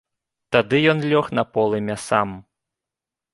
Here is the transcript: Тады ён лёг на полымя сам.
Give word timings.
Тады 0.55 0.79
ён 0.93 0.99
лёг 1.11 1.29
на 1.41 1.43
полымя 1.59 1.99
сам. 2.07 2.29